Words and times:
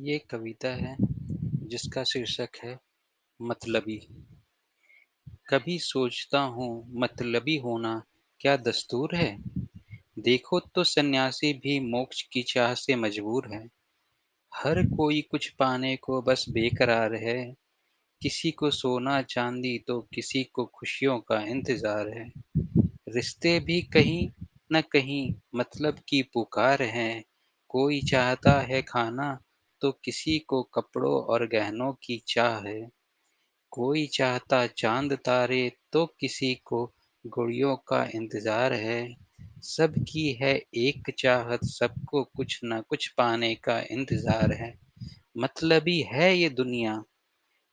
ये 0.00 0.18
कविता 0.18 0.68
है, 0.68 0.96
जिसका 1.68 2.04
शीर्षक 2.04 2.48
है, 2.64 2.78
मतलबी। 3.42 4.08
कभी 5.48 5.78
सोचता 5.78 6.40
हूँ, 6.40 6.92
मतलबी 6.94 7.56
होना 7.56 8.02
क्या 8.40 8.56
दस्तूर 8.56 9.14
है? 9.14 9.38
देखो 10.18 10.60
तो 10.60 10.84
सन्यासी 10.84 11.52
भी 11.52 11.80
मोक्ष 11.80 12.22
की 12.22 12.42
चाह 12.42 12.74
से 12.74 12.96
मजबूर 12.96 13.54
है। 13.54 13.68
हर 14.54 14.86
कोई 14.86 15.20
कुछ 15.20 15.48
पाने 15.48 15.96
को 15.96 16.22
बस 16.22 16.44
बेकरार 16.48 17.14
है। 17.14 17.54
किसी 18.22 18.50
को 18.50 18.70
सोना 18.70 19.22
चांदी 19.22 19.78
तो 19.78 20.00
किसी 20.14 20.44
को 20.44 20.64
खुशियों 20.64 21.18
का 21.18 21.40
इंतज़ार 21.42 22.08
है। 22.08 22.32
रिश्ते 23.08 23.60
भी 23.60 23.82
कहीं 23.82 24.30
न 24.72 24.80
कहीं 24.80 25.34
मतलब 25.54 25.98
की 26.08 26.22
पुकार 26.22 26.82
है। 26.82 27.24
कोई 27.68 28.00
चाहता 28.00 28.60
है 28.60 28.82
खाना 28.82 29.38
तो 29.82 29.90
किसी 30.04 30.38
को 30.38 30.62
कपड़ों 30.74 31.14
और 31.24 31.46
गहनों 31.46 31.92
की 32.02 32.22
चाह 32.28 32.58
है। 32.60 32.80
कोई 33.72 34.06
चाहता 34.06 34.66
चाँद 34.78 35.12
तारे 35.24 35.70
तो 35.92 36.04
किसी 36.20 36.54
को 36.64 36.84
गुड़ियों 37.24 37.76
का 37.88 38.04
इंतज़ार 38.14 38.72
है। 38.72 39.08
सबकी 39.64 40.30
है 40.32 40.54
एक 40.76 41.10
चाहत, 41.18 41.64
सबको 41.64 42.22
कुछ 42.36 42.60
ना 42.64 42.80
कुछ 42.80 43.08
पाने 43.08 43.54
का 43.54 43.80
इंतज़ार 43.90 44.52
है। 44.52 44.74
मतलबी 45.38 46.00
है 46.12 46.34
ये 46.36 46.48
दुनिया, 46.50 47.02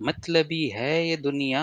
मतलबी 0.00 0.66
है 0.68 1.08
ये 1.08 1.16
दुनिया। 1.18 1.62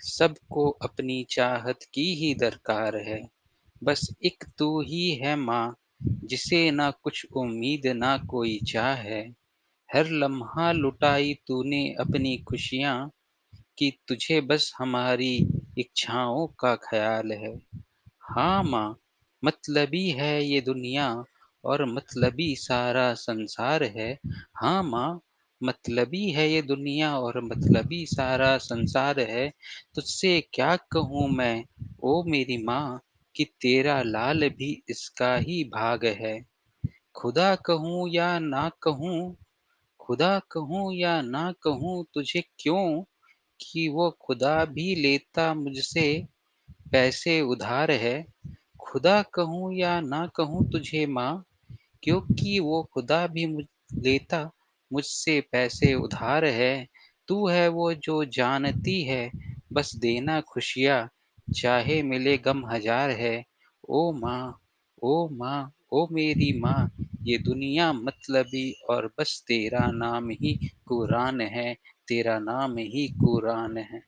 सबको 0.00 0.68
अपनी 0.82 1.24
चाहत 1.30 1.78
की 1.94 2.04
ही 2.14 2.34
दरकार 2.34 2.96
है। 2.98 3.20
बस 3.82 4.08
एक 4.24 4.44
तू 4.58 4.80
ही 4.82 5.10
है 5.14 5.36
माँ 5.36 5.76
जिसे 6.26 6.70
ना 6.70 6.90
कुछ 6.90 7.26
उम्मीद 7.32 7.86
ना 7.86 8.16
कोई 8.18 8.58
चाह 8.72 8.94
है। 8.94 9.22
हर 9.90 10.08
लम्हा 10.10 10.72
लुटाई 10.72 11.34
तूने 11.34 11.88
अपनी 12.00 12.36
खुशियाँ 12.38 13.10
कि 13.78 13.92
तुझे 14.08 14.40
बस 14.40 14.72
हमारी 14.78 15.36
इच्छाओं 15.78 16.46
का 16.46 16.74
ख्याल 16.76 17.32
है। 17.32 17.58
हाँ 18.28 18.62
माँ, 18.62 18.96
मतलबी 19.44 20.10
है 20.10 20.44
ये 20.44 20.60
दुनिया 20.60 21.24
और 21.64 21.84
मतलबी 21.84 22.54
सारा 22.56 23.14
संसार 23.14 23.82
है। 23.82 24.18
हाँ 24.56 24.82
माँ, 24.82 25.20
मतलबी 25.62 26.30
है 26.30 26.50
ये 26.50 26.62
दुनिया 26.62 27.18
और 27.18 27.40
मतलबी 27.44 28.06
सारा 28.06 28.58
संसार 28.58 29.20
है। 29.20 29.48
तुझसे 29.94 30.40
क्या 30.52 30.76
कहूँ 30.76 31.28
मैं? 31.28 31.64
ओ 32.02 32.22
मेरी 32.26 32.64
माँ 32.64 33.00
कि 33.36 33.44
तेरा 33.44 34.02
लाल 34.02 34.48
भी 34.50 34.82
इसका 34.90 35.36
ही 35.36 35.64
भाग 35.64 36.04
है। 36.04 36.40
खुदा 37.14 37.54
कहूँ 37.56 38.08
या 38.10 38.38
ना 38.38 38.70
कहूँ, 38.82 39.36
खुदा 40.00 40.38
कहूँ 40.52 40.94
या 40.94 41.22
ना 41.22 41.52
कहूँ, 41.64 42.06
तुझे 42.14 42.42
क्यों 42.60 43.02
कि 43.60 43.88
वो 43.88 44.10
खुदा 44.22 44.64
भी 44.64 44.94
लेता 44.94 45.54
मुझसे 45.54 46.26
पैसे 46.92 47.40
उधार 47.42 47.90
है? 47.90 48.24
खुदा 48.80 49.22
कहूँ 49.34 49.74
या 49.74 50.00
ना 50.00 50.26
कहूँ 50.26 50.64
तुझे 50.72 51.06
माँ, 51.06 51.44
क्योंकि 52.02 52.60
वो 52.60 52.82
खुदा 52.94 53.26
भी 53.26 53.46
मुझ, 53.46 53.64
लेता 53.94 54.50
मुझसे 54.92 55.40
पैसे 55.52 55.94
उधार 55.94 56.44
है। 56.44 56.86
तू 57.28 57.48
है 57.48 57.68
वो 57.68 57.94
जो 57.94 58.24
जानती 58.26 59.02
है, 59.04 59.30
बस 59.72 59.96
देना 59.96 60.40
खुशियाँ। 60.40 61.08
चाहे 61.48 62.02
मिले 62.02 62.36
गम 62.38 62.64
हज़ार 62.66 63.10
है। 63.10 63.34
ओ 63.90 64.12
माँ 64.12 64.58
ओ 65.02 65.28
माँ, 65.32 65.72
ओ 65.92 66.06
मेरी 66.12 66.52
माँ, 66.60 66.90
ये 67.22 67.38
दुनिया 67.38 67.92
मतलबी 67.92 68.70
और 68.90 69.06
बस 69.20 69.40
तेरा 69.48 69.90
नाम 69.92 70.30
ही 70.32 70.54
कुरान 70.86 71.40
है, 71.40 71.72
तेरा 72.08 72.38
नाम 72.40 72.76
ही 72.78 73.06
कुरान 73.20 73.76
है। 73.78 74.02